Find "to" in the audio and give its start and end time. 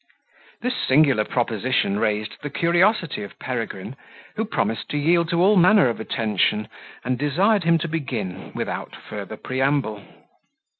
4.89-4.97, 7.77-7.87